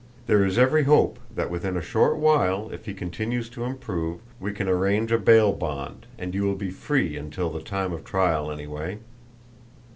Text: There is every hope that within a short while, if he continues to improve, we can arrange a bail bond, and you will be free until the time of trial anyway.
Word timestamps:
There 0.25 0.43
is 0.43 0.57
every 0.57 0.85
hope 0.85 1.19
that 1.35 1.51
within 1.51 1.77
a 1.77 1.81
short 1.83 2.17
while, 2.17 2.71
if 2.73 2.87
he 2.87 2.93
continues 2.95 3.49
to 3.49 3.65
improve, 3.65 4.19
we 4.39 4.51
can 4.51 4.67
arrange 4.67 5.11
a 5.11 5.19
bail 5.19 5.53
bond, 5.53 6.07
and 6.17 6.33
you 6.33 6.41
will 6.41 6.55
be 6.55 6.71
free 6.71 7.15
until 7.17 7.51
the 7.51 7.61
time 7.61 7.93
of 7.93 8.03
trial 8.03 8.49
anyway. 8.51 8.97